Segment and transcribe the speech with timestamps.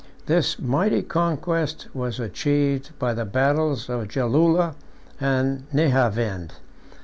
[0.25, 4.73] This mighty conquest was achieved by the battles of Jalula
[5.19, 6.53] and Nehavend.